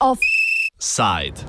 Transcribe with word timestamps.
Offside. 0.00 1.44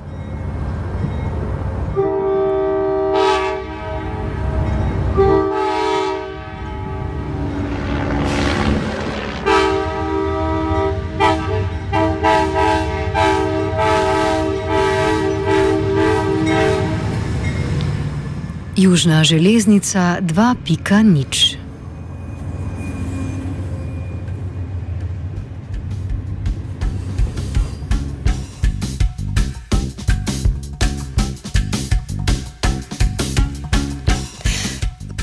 Južna 18.78 19.24
železnica 19.24 20.18
2.0. 20.22 21.47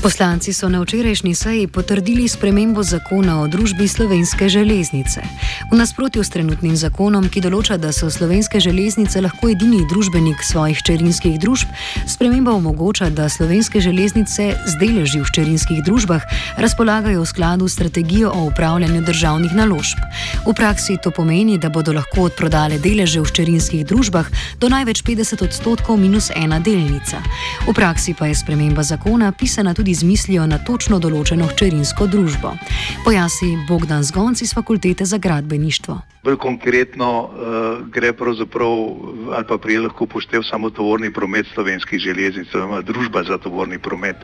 Poslanci 0.06 0.52
so 0.52 0.68
na 0.68 0.78
včerajšnji 0.80 1.34
seji 1.34 1.66
potrdili 1.66 2.28
spremembo 2.28 2.82
zakona 2.82 3.40
o 3.42 3.48
družbi 3.48 3.88
slovenske 3.88 4.48
železnice. 4.48 5.20
V 5.72 5.74
nasprotju 5.74 6.22
s 6.22 6.30
trenutnim 6.30 6.76
zakonom, 6.78 7.26
ki 7.26 7.42
določa, 7.42 7.74
da 7.74 7.90
so 7.90 8.06
slovenske 8.06 8.60
železnice 8.62 9.18
lahko 9.18 9.50
edini 9.50 9.80
družbenik 9.90 10.44
svojih 10.46 10.78
čerinskih 10.86 11.40
družb, 11.42 11.72
sprememba 12.06 12.54
omogoča, 12.54 13.08
da 13.10 13.26
slovenske 13.26 13.82
železnice 13.82 14.46
z 14.54 14.78
deleži 14.78 15.24
v 15.24 15.32
čerinskih 15.34 15.82
družbah 15.82 16.22
razpolagajo 16.54 17.24
v 17.24 17.26
skladu 17.26 17.66
s 17.66 17.74
strategijo 17.74 18.30
o 18.30 18.46
upravljanju 18.52 19.02
državnih 19.02 19.58
naložb. 19.58 19.98
V 20.46 20.54
praksi 20.54 21.00
to 21.02 21.10
pomeni, 21.10 21.58
da 21.58 21.66
bodo 21.66 21.90
lahko 21.90 22.28
odprodale 22.30 22.78
deleže 22.78 23.18
v 23.26 23.34
čerinskih 23.40 23.82
družbah 23.82 24.30
do 24.62 24.70
največ 24.70 25.02
50 25.02 25.42
odstotkov 25.42 25.98
minus 25.98 26.30
ena 26.30 26.62
delnica. 26.62 27.18
V 27.66 27.74
praksi 27.74 28.14
pa 28.14 28.30
je 28.30 28.38
sprememba 28.38 28.86
zakona 28.86 29.34
pisana 29.34 29.74
tudi 29.74 29.95
z 29.96 30.04
mislijo 30.04 30.46
na 30.46 30.58
točno 30.58 30.98
določeno 31.00 31.48
hčerinsko 31.48 32.06
družbo. 32.12 32.52
Pojasni 33.04 33.56
Bogdan 33.68 34.04
Zgonc 34.04 34.42
iz 34.44 34.52
fakultete 34.54 35.04
za 35.08 35.18
gradbeništvo. 35.18 35.98
Bolj 36.24 36.36
konkretno 36.42 37.10
uh, 37.24 37.28
gre 37.90 38.12
pravzaprav 38.12 38.74
ali 39.36 39.46
pa 39.48 39.58
prej 39.58 39.84
lahko 39.86 40.06
poštev 40.06 40.44
samo 40.44 40.70
tovorni 40.70 41.12
promet 41.12 41.46
slovenskih 41.54 42.02
železnic, 42.02 42.50
oziroma 42.52 42.82
družba 42.82 43.24
za 43.24 43.38
tovorni 43.38 43.78
promet. 43.78 44.16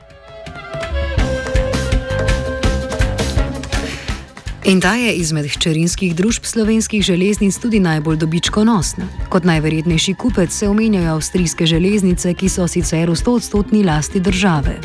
In 4.64 4.80
ta 4.80 4.94
je 4.94 5.10
izmed 5.18 5.48
hčerinskih 5.50 6.14
družb 6.14 6.46
slovenskih 6.46 7.02
železnic 7.02 7.58
tudi 7.58 7.80
najbolj 7.82 8.16
dobičkonosna. 8.22 9.08
Kot 9.28 9.44
najverjetnejši 9.44 10.14
kupec 10.14 10.54
se 10.54 10.68
omenjajo 10.68 11.16
avstrijske 11.18 11.66
železnice, 11.66 12.34
ki 12.34 12.48
so 12.48 12.68
sicer 12.70 13.10
v 13.10 13.18
100-odstotni 13.18 13.82
lasti 13.82 14.20
države. 14.20 14.78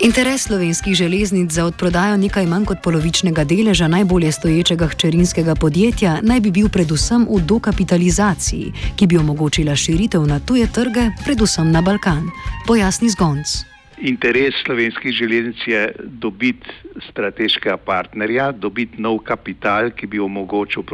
Interes 0.00 0.42
slovenskih 0.46 0.94
železnic 0.94 1.50
za 1.50 1.64
odprodajo 1.64 2.16
nekaj 2.16 2.46
manj 2.46 2.64
kot 2.70 2.78
polovičnega 2.84 3.42
deleža 3.44 3.88
najbolje 3.88 4.32
stoječega 4.32 4.86
hčerinskega 4.86 5.54
podjetja 5.54 6.20
naj 6.22 6.40
bi 6.40 6.50
bil 6.50 6.68
predvsem 6.68 7.24
v 7.26 7.40
dokapitalizaciji, 7.42 8.72
ki 8.96 9.06
bi 9.06 9.18
omogočila 9.18 9.74
širitev 9.76 10.22
na 10.22 10.38
tuje 10.38 10.68
trge, 10.74 11.08
predvsem 11.24 11.72
na 11.72 11.82
Balkan. 11.82 12.30
Pojasni 12.66 13.10
zgonc. 13.10 13.56
Interes 13.98 14.54
slovenskih 14.62 15.12
železnic 15.12 15.66
je 15.66 15.92
dobiti 15.98 16.70
strateškega 17.10 17.76
partnerja, 17.76 18.52
dobiti 18.52 19.02
nov 19.02 19.18
kapital, 19.26 19.90
ki 19.90 20.06
bi 20.06 20.22
omogočil 20.22 20.86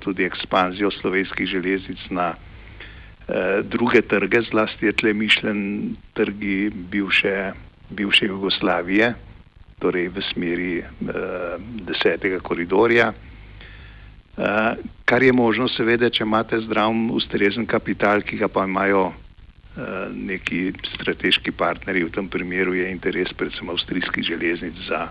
tudi 0.00 0.24
ekspanzijo 0.24 0.90
slovenskih 0.90 1.46
železnic 1.46 1.98
na 2.10 2.34
eh, 2.36 3.62
druge 3.64 4.02
trge, 4.02 4.42
zlasti 4.50 4.86
je 4.86 4.92
tle 4.92 5.12
mišljen 5.12 5.96
trgi 6.12 6.70
bivše 6.70 7.52
bivše 7.92 8.26
Jugoslavije, 8.26 9.14
torej 9.82 10.08
v 10.08 10.22
smeri 10.32 10.72
uh, 10.80 11.58
desetega 11.86 12.40
koridorja. 12.40 13.12
Uh, 13.12 14.78
kar 15.04 15.22
je 15.22 15.32
možno, 15.32 15.68
seveda, 15.68 16.10
če 16.10 16.24
imate 16.24 16.60
zdrav, 16.64 16.94
ustrezen 17.12 17.66
kapital, 17.66 18.22
ki 18.24 18.38
ga 18.40 18.48
pa 18.48 18.64
imajo 18.64 19.10
uh, 19.10 20.08
neki 20.14 20.72
strateški 20.94 21.52
partnerji, 21.52 22.08
v 22.08 22.14
tem 22.14 22.28
primeru 22.28 22.74
je 22.78 22.88
interes 22.90 23.34
predvsem 23.36 23.68
avstrijskih 23.68 24.24
železnic 24.24 24.78
za 24.88 25.08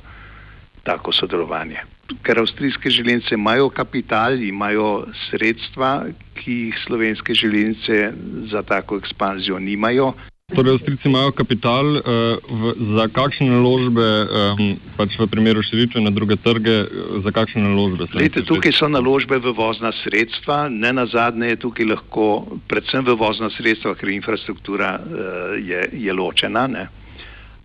tako 0.84 1.14
sodelovanje. 1.14 1.84
Ker 2.26 2.40
avstrijske 2.42 2.90
železnice 2.90 3.36
imajo 3.36 3.70
kapital, 3.70 4.42
imajo 4.42 5.06
sredstva, 5.30 6.10
ki 6.36 6.52
jih 6.52 6.80
slovenske 6.88 7.34
železnice 7.34 8.12
za 8.52 8.64
tako 8.64 8.98
ekspanzijo 8.98 9.60
nimajo, 9.60 10.14
Torej, 10.56 10.74
Avstrijci 10.74 11.08
imajo 11.08 11.32
kapital 11.32 11.86
uh, 11.86 12.02
v, 12.44 12.74
za 12.98 13.08
kakšne 13.08 13.48
naložbe, 13.48 14.04
um, 14.04 14.62
pač 15.00 15.16
v 15.16 15.28
primeru 15.32 15.64
širitve 15.64 16.04
na 16.04 16.12
druge 16.12 16.36
trge, 16.36 16.76
uh, 16.84 17.20
za 17.24 17.32
kakšne 17.32 17.64
naložbe? 17.64 18.10
Lejte, 18.20 18.44
tukaj 18.44 18.76
so 18.76 18.90
naložbe 18.92 19.40
v 19.40 19.54
vozna 19.56 19.94
sredstva, 20.04 20.68
ne 20.68 20.92
na 20.92 21.06
zadnje 21.08 21.56
je 21.56 21.62
tukaj 21.64 21.88
lahko, 21.88 22.26
predvsem 22.68 23.06
v 23.08 23.16
vozna 23.16 23.48
sredstva, 23.56 23.96
ker 23.96 24.12
infrastruktura 24.12 24.98
uh, 25.00 25.56
je, 25.56 25.88
je 25.96 26.12
ločena, 26.12 26.68
ne? 26.68 26.90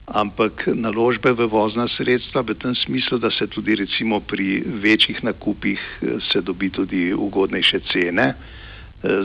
ampak 0.07 0.71
naložbe 0.71 1.35
v 1.35 1.51
vozna 1.51 1.89
sredstva 1.91 2.47
v 2.47 2.55
tem 2.55 2.75
smislu, 2.79 3.19
da 3.19 3.27
se 3.35 3.51
tudi 3.51 3.75
recimo 3.75 4.21
pri 4.23 4.63
večjih 4.63 5.25
nakupih 5.27 5.83
se 6.31 6.39
dobi 6.47 6.71
tudi 6.71 7.11
ugodnejše 7.11 7.81
cene. 7.91 8.29
Uh, 8.31 8.67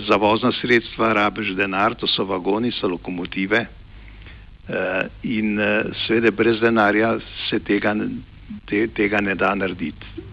za 0.08 0.16
vozna 0.16 0.52
sredstva 0.52 1.14
rabiš 1.14 1.56
denar, 1.56 1.96
to 1.96 2.08
so 2.08 2.26
vagoni, 2.26 2.72
so 2.72 2.88
lokomotive 2.88 3.66
eh, 4.68 5.08
in 5.24 5.60
eh, 5.60 5.84
seveda 6.06 6.32
brez 6.32 6.60
denarja 6.62 7.16
se 7.50 7.60
tega, 7.60 7.96
te, 8.66 8.88
tega 8.88 9.22
ne 9.22 9.36
da 9.36 9.56
narediti. 9.56 10.28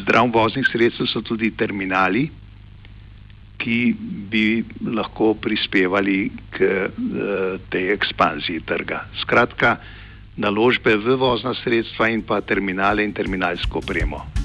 Zdrav 0.00 0.30
voznih 0.34 0.66
sredstev 0.70 1.10
so 1.10 1.22
tudi 1.22 1.50
terminali, 1.56 2.28
ki 3.58 3.94
bi 4.30 4.64
lahko 4.94 5.34
prispevali 5.34 6.30
k 6.54 6.62
eh, 6.62 7.58
tej 7.70 7.92
ekspanziji 7.96 8.64
trga. 8.66 9.04
Skratka, 9.22 9.76
naložbe 10.36 10.96
v 10.96 11.18
vozna 11.18 11.54
sredstva 11.62 12.10
in 12.10 12.22
pa 12.22 12.40
terminale 12.40 13.04
in 13.04 13.14
terminalsko 13.14 13.78
opremo. 13.78 14.43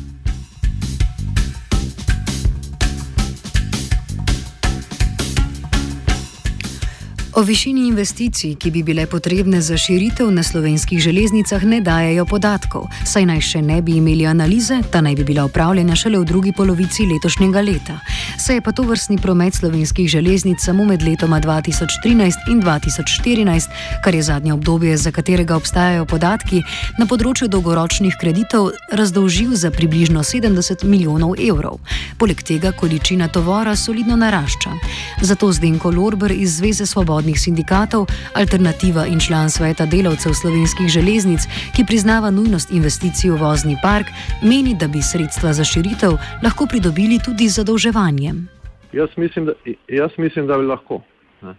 O 7.40 7.42
višini 7.42 7.88
investicij, 7.88 8.58
ki 8.60 8.72
bi 8.72 8.82
bile 8.84 9.06
potrebne 9.08 9.62
za 9.62 9.78
širitev 9.78 10.28
na 10.32 10.44
slovenskih 10.44 11.00
železnicah, 11.00 11.64
ne 11.64 11.78
dajajo 11.82 12.26
podatkov, 12.28 12.90
saj 13.08 13.24
naj 13.30 13.40
še 13.40 13.62
ne 13.64 13.78
bi 13.82 13.94
imeli 13.96 14.26
analize, 14.28 14.82
ta 14.92 15.00
naj 15.02 15.16
bi 15.16 15.24
bila 15.24 15.46
upravljena 15.48 15.96
šele 15.96 16.20
v 16.20 16.28
drugi 16.28 16.52
polovici 16.52 17.06
letošnjega 17.08 17.62
leta. 17.64 17.96
Se 18.38 18.58
je 18.58 18.62
pa 18.62 18.72
to 18.76 18.84
vrstni 18.84 19.18
promet 19.18 19.56
slovenskih 19.56 20.10
železnic 20.12 20.60
samo 20.60 20.84
med 20.86 21.02
letoma 21.02 21.40
2013 21.40 22.52
in 22.52 22.60
2014, 22.62 23.72
kar 24.04 24.16
je 24.16 24.24
zadnje 24.24 24.54
obdobje, 24.54 24.98
za 24.98 25.12
katerega 25.12 25.56
obstajajo 25.56 26.06
podatki, 26.06 26.60
na 27.00 27.08
področju 27.08 27.48
dolgoročnih 27.48 28.20
kreditov 28.20 28.74
razdolžil 28.92 29.56
za 29.56 29.72
približno 29.72 30.26
70 30.28 30.84
milijonov 30.84 31.40
evrov. 31.40 31.80
Poleg 32.20 32.44
tega 32.44 32.76
količina 32.76 33.32
tovora 33.32 33.76
solidno 33.80 34.20
narašča. 34.20 34.76
Zato 35.24 35.54
Zdenko 35.56 35.96
Lorber 35.96 36.36
iz 36.36 36.60
Zveze 36.60 36.84
Svobodnih 36.86 37.29
svobodnih 37.30 37.38
sindikatov, 37.38 38.08
alternativa 38.34 39.06
in 39.06 39.20
član 39.20 39.50
sveta 39.50 39.86
delavcev 39.86 40.34
slovenskih 40.34 40.88
železnic, 40.88 41.42
ki 41.76 41.86
priznava 41.86 42.32
nujnost 42.32 42.72
investicij 42.72 43.32
v 43.32 43.38
vozni 43.38 43.76
park, 43.84 44.08
meni, 44.42 44.74
da 44.74 44.88
bi 44.88 45.02
sredstva 45.02 45.54
za 45.54 45.64
širitev 45.64 46.18
lahko 46.44 46.66
pridobili 46.66 47.20
tudi 47.26 47.48
z 47.48 47.62
zadolževanjem. 47.62 48.48
Jaz 48.94 49.10
mislim, 49.18 49.46
da, 49.46 49.54
jaz 49.88 50.12
mislim, 50.18 50.48
da 50.48 50.58
bi 50.58 50.66
lahko. 50.66 51.02
Ne. 51.42 51.54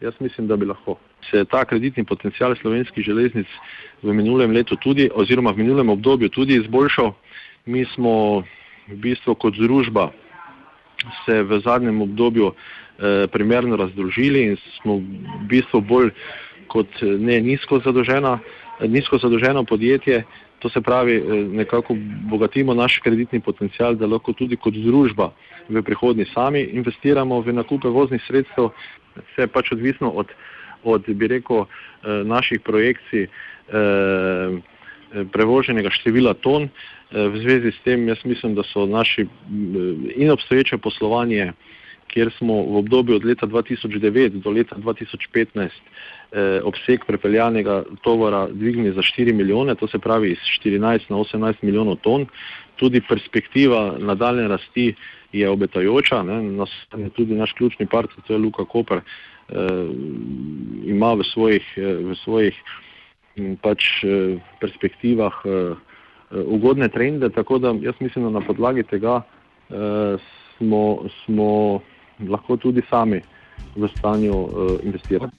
Jaz 0.00 0.14
mislim, 0.20 0.46
da 0.46 0.56
bi 0.56 0.66
lahko. 0.66 0.98
Se 1.30 1.38
je 1.38 1.44
ta 1.44 1.64
kreditni 1.64 2.04
potencial 2.04 2.54
slovenskih 2.56 3.04
železnic 3.04 3.46
v 4.02 4.12
minulem 4.12 4.50
letu 4.50 4.76
tudi, 4.76 5.10
oziroma 5.14 5.52
v 5.52 5.62
minulem 5.62 5.88
obdobju 5.88 6.28
tudi 6.28 6.58
izboljšal. 6.58 7.12
Mi 7.66 7.84
smo 7.94 8.42
v 8.90 8.96
bistvu 8.98 9.34
kot 9.34 9.54
družba 9.54 10.10
se 11.26 11.42
v 11.42 11.60
zadnjem 11.62 12.02
obdobju 12.02 12.54
primerno 13.32 13.76
razdružili 13.76 14.42
in 14.42 14.56
smo 14.80 14.96
v 14.96 15.46
bistvu 15.50 15.80
bolj 15.80 16.10
kot 16.66 17.02
ne 17.02 17.40
nizko 17.40 17.80
zadolženo, 17.84 18.38
nizko 18.88 19.18
zadolženo 19.18 19.64
podjetje, 19.64 20.22
to 20.58 20.70
se 20.70 20.80
pravi, 20.80 21.16
eh, 21.16 21.44
nekako 21.58 21.96
bogatimo 22.30 22.74
naš 22.74 22.98
kreditni 22.98 23.40
potencial, 23.40 23.94
da 23.94 24.06
lahko 24.06 24.32
tudi 24.32 24.56
kot 24.56 24.74
družba 24.74 25.32
v 25.68 25.82
prihodnji 25.82 26.26
sami 26.34 26.62
investiramo 26.62 27.40
v 27.40 27.52
nakupe 27.52 27.88
voznih 27.88 28.22
sredstev, 28.26 28.70
vse 29.16 29.46
pač 29.46 29.72
odvisno 29.72 30.10
od 30.10 30.30
od, 30.84 31.06
bi 31.06 31.26
rekel, 31.26 31.64
naših 32.24 32.60
projekcij 32.60 33.28
prevoženega 35.32 35.90
števila 35.90 36.34
ton. 36.34 36.68
V 37.12 37.34
zvezi 37.44 37.70
s 37.70 37.80
tem 37.84 38.08
jaz 38.08 38.24
mislim, 38.24 38.54
da 38.54 38.64
so 38.64 38.86
naši 38.86 39.26
in 40.16 40.30
obstoječe 40.30 40.78
poslovanje 40.78 41.52
kjer 42.12 42.30
smo 42.38 42.54
v 42.54 42.76
obdobju 42.76 43.16
od 43.16 43.24
leta 43.24 43.46
2009 43.46 44.42
do 44.44 44.50
leta 44.50 44.76
2015 44.76 45.70
eh, 46.32 46.60
obseg 46.64 47.04
prepeljanega 47.06 47.82
tovora 48.02 48.46
dvignili 48.52 48.94
za 48.94 49.02
4 49.02 49.32
milijone, 49.32 49.74
to 49.74 49.88
se 49.88 49.98
pravi 49.98 50.30
iz 50.32 50.38
14 50.60 51.10
na 51.10 51.16
18 51.16 51.54
milijonov 51.62 51.96
ton. 51.96 52.26
Tudi 52.76 53.00
perspektiva 53.08 53.96
nadaljne 53.98 54.48
rasti 54.48 54.94
je 55.32 55.48
obetajoča, 55.48 56.22
ne, 56.22 56.42
nas, 56.42 56.70
tudi 57.16 57.34
naš 57.34 57.52
ključni 57.52 57.86
partner, 57.86 58.24
to 58.26 58.32
je 58.32 58.38
Luka 58.38 58.64
Koper, 58.64 58.98
eh, 58.98 59.86
ima 60.84 61.14
v 61.14 61.24
svojih, 61.24 61.64
eh, 61.76 61.94
v 62.04 62.16
svojih 62.24 62.56
hm, 63.36 63.54
pač, 63.62 64.04
eh, 64.04 64.36
perspektivah 64.60 65.32
eh, 65.44 65.50
eh, 65.50 66.44
ugodne 66.46 66.88
trende, 66.88 67.30
tako 67.30 67.58
da 67.58 67.74
jaz 67.80 67.94
mislim, 68.00 68.24
da 68.24 68.40
na 68.40 68.46
podlagi 68.46 68.82
tega 68.82 69.22
eh, 69.70 70.16
smo, 70.58 71.08
smo 71.24 71.80
lahko 72.28 72.56
tudi 72.56 72.82
sami 72.90 73.20
v 73.76 73.88
stanju 73.96 74.34
uh, 74.34 74.78
investirati. 74.82 75.36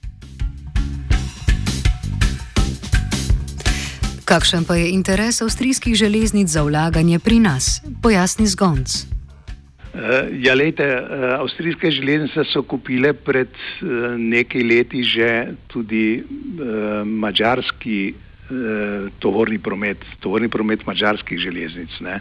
Kakšen 4.24 4.64
pa 4.64 4.74
je 4.80 4.90
interes 4.90 5.42
avstrijskih 5.42 5.94
železnic 5.94 6.48
za 6.48 6.62
vlaganje 6.64 7.18
pri 7.18 7.38
nas? 7.44 7.84
Pojasni 8.02 8.46
zgonc. 8.46 8.88
Uh, 9.94 10.26
ja, 10.42 10.54
lejte, 10.54 10.82
uh, 10.82 11.38
avstrijske 11.38 11.90
železnice 11.90 12.44
so 12.52 12.62
kupile 12.62 13.12
pred 13.12 13.52
nekaj 14.18 14.62
leti 14.62 15.02
že 15.02 15.54
tudi 15.66 16.24
mađarski 17.04 18.14
uh, 18.14 19.12
tovorni 19.18 19.58
promet, 19.58 19.98
tovorni 20.20 20.48
promet 20.48 20.86
mađarskih 20.86 21.38
železnic. 21.38 22.00
Ne? 22.00 22.20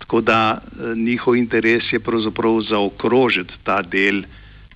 Tako 0.00 0.20
da 0.20 0.58
eh, 0.58 0.94
njihov 0.96 1.36
interes 1.36 1.92
je 1.92 2.00
pravzaprav 2.00 2.60
zaokrožiti 2.68 3.54
ta 3.64 3.82
del, 3.82 4.24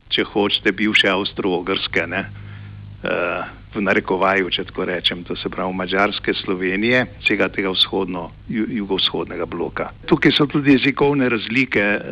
če 0.09 0.25
hočete, 0.25 0.73
bivše 0.73 1.09
Avstro-Ogrske, 1.11 2.05
uh, 2.07 3.47
v 3.75 3.81
narekovaju, 3.83 4.51
če 4.55 4.67
tako 4.69 4.85
rečem, 4.87 5.25
to 5.27 5.35
se 5.35 5.51
pravi 5.51 5.75
Mačarske, 5.75 6.35
Slovenije, 6.39 7.01
vsega 7.25 7.49
tega 7.51 7.73
vzhodno, 7.73 8.29
jugovzhodnega 8.49 9.49
bloka. 9.51 9.89
Tukaj 10.07 10.37
so 10.37 10.47
tudi 10.47 10.77
jezikovne 10.77 11.29
razlike. 11.33 11.83
Eh, 11.83 12.05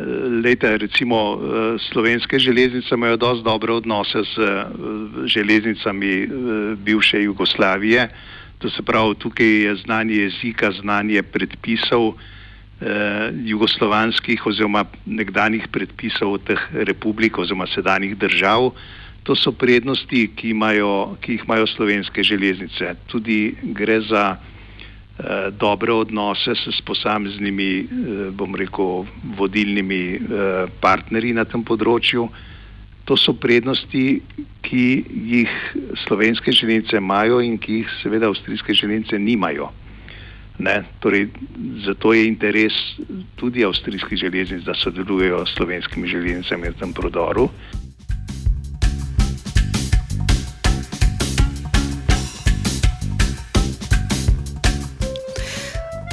leta, 0.43 0.73
recimo, 0.81 1.21
slovenske 1.93 2.39
železnice 2.39 2.97
imajo 2.97 3.17
dosti 3.17 3.45
dobre 3.45 3.73
odnose 3.73 4.25
z 4.33 4.51
železnicami 5.31 6.13
bivše 6.83 7.23
Jugoslavije. 7.23 8.09
To 8.59 8.69
se 8.69 8.83
pravi, 8.83 9.15
tukaj 9.15 9.47
je 9.47 9.75
znanje 9.85 10.15
jezika, 10.27 10.71
znanje 10.81 11.23
predpisov 11.23 12.13
jugoslovanskih 12.81 14.41
oziroma 14.49 14.81
nekdanjih 15.05 15.69
predpisov 15.71 16.41
teh 16.43 16.59
republik 16.89 17.37
oziroma 17.39 17.67
sedanjih 17.71 18.17
držav. 18.19 18.73
To 19.23 19.35
so 19.35 19.53
prednosti, 19.55 20.25
ki, 20.35 20.49
imajo, 20.51 21.15
ki 21.23 21.37
jih 21.37 21.43
imajo 21.45 21.67
slovenske 21.67 22.23
železnice. 22.23 22.95
Tudi 23.07 23.55
gre 23.63 24.01
za 24.03 24.23
eh, 24.35 25.51
dobre 25.59 25.93
odnose 25.93 26.55
s 26.55 26.81
posameznimi, 26.83 27.69
eh, 27.79 27.85
bom 28.35 28.55
rekel, 28.55 29.05
vodilnimi 29.37 30.01
eh, 30.15 30.19
partnerji 30.83 31.31
na 31.39 31.47
tem 31.47 31.63
področju. 31.63 32.27
To 33.07 33.15
so 33.19 33.35
prednosti, 33.35 34.19
ki 34.63 34.83
jih 35.31 35.55
slovenske 36.03 36.51
železnice 36.51 36.99
imajo 36.99 37.39
in 37.43 37.55
ki 37.57 37.79
jih 37.81 37.95
seveda 38.01 38.27
avstrijske 38.27 38.75
železnice 38.75 39.19
nimajo. 39.19 39.71
Ne, 40.63 40.83
torej, 41.03 41.27
zato 41.83 42.13
je 42.13 42.27
interes 42.27 42.73
tudi 43.35 43.65
avstrijskih 43.65 44.17
železnic, 44.17 44.63
da 44.63 44.73
sodelujejo 44.73 45.45
s 45.45 45.55
slovenskimi 45.57 46.07
železnicami 46.07 46.71
na 46.71 46.77
tem 46.79 46.93
prodoru. 46.93 47.49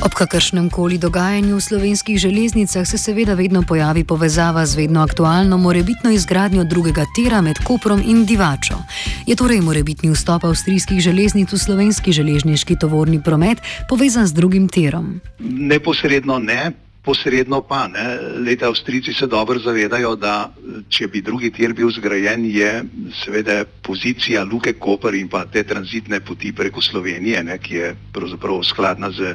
Ob 0.01 0.15
kakršnem 0.17 0.71
koli 0.73 0.97
dogajanju 0.97 1.57
v 1.57 1.61
slovenskih 1.61 2.17
železnicah 2.19 2.89
se 2.89 2.99
seveda 2.99 3.35
vedno 3.37 3.61
pojavi 3.63 4.05
povezava 4.05 4.65
z 4.67 4.77
vedno 4.77 5.03
aktualno 5.03 5.59
morebitno 5.59 6.11
izgradnjo 6.11 6.65
drugega 6.65 7.05
tira 7.17 7.41
med 7.41 7.61
Koprom 7.65 8.01
in 8.01 8.25
Divačo. 8.25 8.79
Je 9.27 9.37
torej 9.37 9.61
morebitni 9.61 10.09
vstop 10.11 10.45
avstrijskih 10.49 11.01
železnic 11.05 11.53
v 11.53 11.59
slovenski 11.59 12.13
železniški 12.17 12.79
tovorni 12.81 13.21
promet 13.23 13.61
povezan 13.89 14.27
z 14.27 14.33
drugim 14.33 14.69
tirom? 14.69 15.21
Neposredno 15.39 16.39
ne. 16.39 16.73
Posredno 17.05 17.63
pa 17.63 17.89
ne. 17.89 18.19
Leta 18.45 18.69
Avstrijci 18.69 19.13
se 19.13 19.27
dobro 19.27 19.59
zavedajo, 19.59 20.17
da 20.17 20.53
če 20.89 21.09
bi 21.09 21.23
drugi 21.23 21.51
tir 21.51 21.73
bil 21.73 21.89
zgrajen, 21.91 22.45
je 22.45 22.85
seveda 23.25 23.65
pozicija 23.83 24.45
Luke 24.45 24.73
Koper 24.73 25.15
in 25.15 25.29
pa 25.29 25.47
te 25.47 25.65
tranzitne 25.65 26.21
poti 26.21 26.53
preko 26.53 26.81
Slovenije, 26.81 27.45
ne, 27.45 27.59
ki 27.59 27.75
je 27.75 27.97
pravzaprav 28.13 28.61
skladna 28.63 29.11
z 29.11 29.33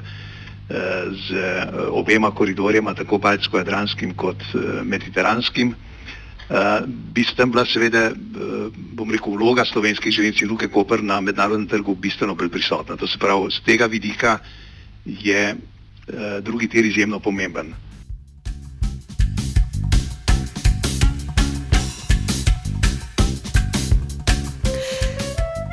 z 1.11 1.35
obema 1.91 2.31
koridorjema, 2.31 2.93
tako 2.93 3.17
Baljsko-Jadranskim 3.17 4.15
kot 4.15 4.41
eh, 4.41 4.81
Mediteranskim. 4.83 5.75
Eh, 6.49 6.81
bi 6.87 7.23
s 7.23 7.35
tem 7.35 7.51
bila 7.51 7.65
seveda, 7.65 8.07
eh, 8.09 8.13
bom 8.73 9.11
rekel, 9.11 9.37
vloga 9.37 9.65
slovenskih 9.65 10.11
železnic 10.11 10.41
in 10.41 10.49
Luke 10.49 10.67
Koper 10.67 11.03
na 11.03 11.21
mednarodnem 11.21 11.67
trgu 11.67 11.95
bistveno 11.95 12.35
bolj 12.35 12.49
prisotna. 12.49 12.97
To 12.97 13.07
se 13.07 13.17
pravi, 13.17 13.51
z 13.51 13.61
tega 13.65 13.85
vidika 13.85 14.39
je 15.05 15.55
drugi 16.41 16.67
tir 16.69 16.85
izjemno 16.85 17.19
pomemben. 17.19 17.73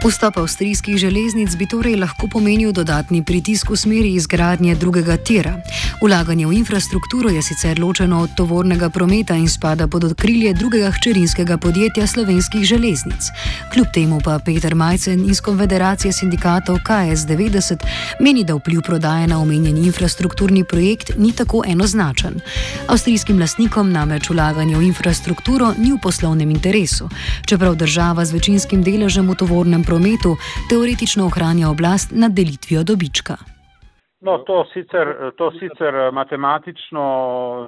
Vstop 0.03 0.37
avstrijskih 0.37 0.97
železnic 0.97 1.55
bi 1.55 1.67
torej 1.67 1.95
lahko 1.97 2.27
pomenil 2.27 2.73
dodatni 2.73 3.23
pritisk 3.25 3.71
v 3.71 3.77
smeri 3.77 4.15
izgradnje 4.19 4.75
drugega 4.75 5.17
tira. 5.17 5.53
Ulaganje 6.03 6.47
v 6.47 6.53
infrastrukturo 6.53 7.31
je 7.31 7.43
sicer 7.43 7.79
ločeno 7.79 8.23
od 8.23 8.31
tovornega 8.37 8.89
prometa 8.91 9.37
in 9.39 9.49
spada 9.49 9.87
pod 9.87 10.05
okrilje 10.05 10.55
drugega 10.55 10.91
hčerinskega 10.91 11.57
podjetja 11.59 12.07
slovenskih 12.07 12.65
železnic. 12.65 13.31
Kljub 13.73 13.87
temu 13.95 14.19
pa 14.25 14.39
Peter 14.39 14.75
Majcen 14.75 15.31
iz 15.31 15.41
Konfederacije 15.41 16.13
sindikatov 16.13 16.79
KS90 16.83 17.87
meni, 18.21 18.45
da 18.45 18.55
vpliv 18.55 18.83
prodaje 18.83 19.27
na 19.27 19.39
omenjeni 19.39 19.87
infrastrukturni 19.87 20.65
projekt 20.65 21.13
ni 21.19 21.33
tako 21.33 21.63
enoznačen. 21.67 22.41
Avstrijskim 22.87 23.39
lastnikom 23.39 23.93
namreč 23.93 24.31
ulaganje 24.31 24.77
v 24.77 24.83
infrastrukturo 24.83 25.75
ni 25.79 25.93
v 25.93 25.99
poslovnem 26.03 26.51
interesu, 26.51 27.09
čeprav 27.47 27.75
država 27.75 28.25
z 28.25 28.33
večinskim 28.33 28.83
deležem 28.83 29.31
v 29.31 29.35
tovornem 29.35 29.85
prometu 29.85 29.92
prometu 29.93 30.33
teoretično 30.71 31.23
ohranja 31.31 31.67
oblast 31.75 32.09
nad 32.23 32.33
delitvijo 32.39 32.83
dobička. 32.91 33.35
No, 34.27 34.39
to 34.49 34.65
sicer, 34.73 35.07
to 35.39 35.51
sicer 35.61 35.95
matematično 36.19 37.05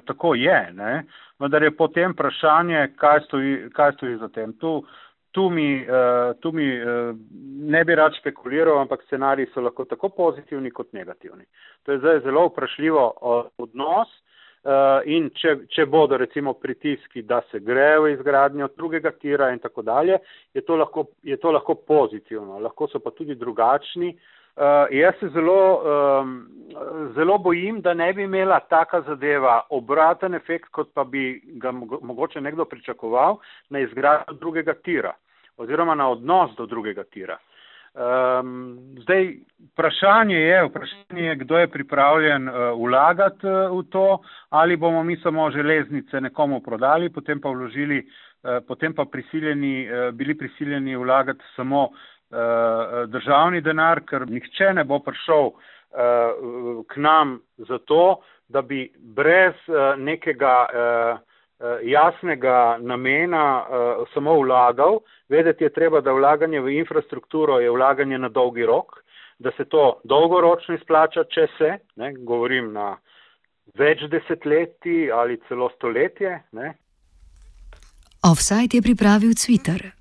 tako 0.09 0.35
je, 0.35 0.59
ne? 0.73 0.93
vendar 1.39 1.63
je 1.63 1.71
potem 1.81 2.13
vprašanje, 2.15 2.79
kaj 3.01 3.19
stoji, 3.27 3.55
kaj 3.77 3.91
stoji 3.97 4.17
za 4.17 4.29
tem. 4.37 4.53
Tu, 4.61 4.71
tu, 5.35 5.49
mi, 5.49 5.67
uh, 5.83 6.31
tu 6.41 6.51
mi 6.55 6.67
uh, 6.79 7.11
ne 7.75 7.83
bi 7.83 7.95
rad 7.95 8.15
špekuliral, 8.19 8.79
ampak 8.81 9.03
scenariji 9.05 9.51
so 9.53 9.61
lahko 9.61 9.85
tako 9.85 10.09
pozitivni 10.09 10.71
kot 10.71 10.93
negativni. 10.93 11.43
To 11.83 11.91
je 11.91 11.99
zdaj 11.99 12.23
zelo 12.23 12.47
vprašljivo 12.47 13.03
odnos 13.57 14.09
in 15.05 15.27
če, 15.37 15.55
če 15.69 15.85
bodo 15.85 16.17
recimo 16.17 16.55
pritiski, 16.57 17.21
da 17.21 17.41
se 17.51 17.59
gre 17.61 17.99
v 18.01 18.13
izgradnjo 18.15 18.71
drugega 18.77 19.11
tira 19.11 19.51
in 19.53 19.59
tako 19.61 19.83
dalje, 19.85 20.17
je 20.53 20.63
to 20.65 20.75
lahko, 20.75 21.05
je 21.23 21.37
to 21.37 21.51
lahko 21.53 21.75
pozitivno, 21.75 22.57
lahko 22.59 22.87
so 22.89 22.99
pa 22.99 23.13
tudi 23.13 23.35
drugačni. 23.35 24.15
Uh, 24.55 24.87
jaz 24.95 25.17
se 25.19 25.27
zelo, 25.35 25.59
um, 25.83 26.29
zelo 27.15 27.37
bojim, 27.43 27.81
da 27.83 27.93
ne 27.93 28.13
bi 28.13 28.23
imela 28.23 28.61
taka 28.71 29.01
zadeva 29.03 29.57
obraten 29.69 30.33
efekt, 30.33 30.69
kot 30.71 30.93
pa 30.95 31.03
bi 31.03 31.41
ga 31.59 31.73
mogoče 31.75 32.41
nekdo 32.41 32.65
pričakoval 32.65 33.37
na 33.69 33.83
izgradnjo 33.83 34.37
drugega 34.39 34.73
tira 34.73 35.11
oziroma 35.57 35.95
na 35.95 36.07
odnos 36.09 36.55
do 36.55 36.65
drugega 36.65 37.03
tira. 37.03 37.35
Uh, 37.35 37.54
Um, 37.95 38.79
zdaj, 39.01 39.33
vprašanje 39.71 40.35
je, 40.35 40.63
vprašanje 40.65 41.23
je, 41.23 41.35
kdo 41.35 41.57
je 41.57 41.67
pripravljen 41.67 42.49
uh, 42.49 42.55
vlagati 42.87 43.47
uh, 43.47 43.79
v 43.79 43.83
to, 43.89 44.19
ali 44.49 44.75
bomo 44.75 45.03
mi 45.03 45.15
samo 45.17 45.51
železnice 45.51 46.21
nekomu 46.21 46.59
prodali, 46.61 47.09
potem 47.09 47.41
pa, 47.41 47.49
vložili, 47.49 48.01
uh, 48.43 48.57
potem 48.67 48.93
pa 48.93 49.05
prisiljeni, 49.05 49.87
uh, 49.87 50.11
bili 50.11 50.37
prisiljeni 50.37 50.95
vlagati 50.95 51.43
samo 51.55 51.83
uh, 51.83 51.95
državni 53.07 53.61
denar, 53.61 54.03
ker 54.03 54.27
nihče 54.29 54.73
ne 54.73 54.83
bo 54.83 54.99
prišel 54.99 55.45
uh, 55.45 56.83
k 56.87 56.97
nam 56.97 57.39
za 57.57 57.77
to, 57.77 58.19
da 58.49 58.61
bi 58.61 58.91
brez 58.99 59.55
uh, 59.67 59.95
nekega 59.97 60.65
uh, 60.67 61.19
jasnega 61.83 62.77
namena 62.81 63.65
samo 64.13 64.33
vlagal. 64.41 64.99
Vedeti 65.29 65.63
je 65.63 65.73
treba, 65.73 66.01
da 66.01 66.11
vlaganje 66.11 66.59
v 66.59 66.77
infrastrukturo 66.79 67.59
je 67.59 67.71
vlaganje 67.71 68.17
na 68.17 68.29
dolgi 68.29 68.65
rok, 68.65 68.99
da 69.39 69.51
se 69.57 69.65
to 69.65 69.99
dolgoročno 70.03 70.75
izplača, 70.75 71.23
če 71.23 71.47
se, 71.57 71.71
ne, 71.95 72.13
govorim 72.13 72.73
na 72.73 72.97
več 73.79 74.03
desetletji 74.11 75.11
ali 75.11 75.39
celo 75.47 75.69
stoletje. 75.75 76.39
Ne. 76.51 76.73
Offside 78.23 78.77
je 78.77 78.81
pripravil 78.81 79.35
Twitter. 79.37 79.91